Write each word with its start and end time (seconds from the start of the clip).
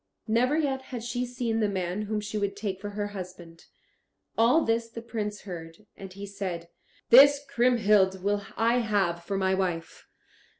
Never 0.27 0.57
yet 0.57 0.81
had 0.89 1.03
she 1.03 1.27
seen 1.27 1.59
the 1.59 1.69
man 1.69 2.01
whom 2.05 2.21
she 2.21 2.35
would 2.35 2.55
take 2.55 2.81
for 2.81 2.89
her 2.89 3.09
husband. 3.09 3.65
All 4.35 4.65
this 4.65 4.89
the 4.89 4.99
Prince 5.03 5.41
heard, 5.41 5.85
and 5.95 6.11
he 6.11 6.25
said, 6.25 6.69
"This 7.11 7.45
Kriemhild 7.47 8.23
will 8.23 8.43
I 8.57 8.79
have 8.79 9.23
for 9.23 9.37
my 9.37 9.53
wife." 9.53 10.07